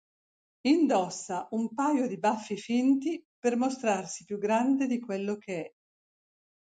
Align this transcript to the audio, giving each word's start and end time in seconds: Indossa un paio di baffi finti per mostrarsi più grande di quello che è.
Indossa 0.65 1.47
un 1.51 1.69
paio 1.75 2.07
di 2.07 2.17
baffi 2.17 2.57
finti 2.57 3.23
per 3.37 3.55
mostrarsi 3.55 4.23
più 4.23 4.39
grande 4.39 4.87
di 4.87 4.99
quello 4.99 5.37
che 5.37 5.61
è. 5.63 5.71